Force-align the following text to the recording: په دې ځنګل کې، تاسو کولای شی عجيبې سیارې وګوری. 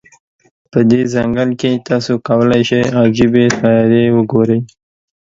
په 0.71 0.79
دې 0.89 1.01
ځنګل 1.13 1.49
کې، 1.61 1.81
تاسو 1.89 2.13
کولای 2.27 2.61
شی 2.69 2.81
عجيبې 3.01 3.45
سیارې 3.59 4.03
وګوری. 4.15 4.59